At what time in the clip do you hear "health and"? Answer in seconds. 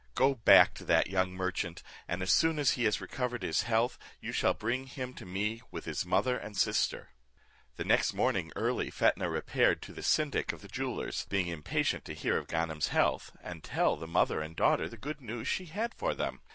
12.87-13.63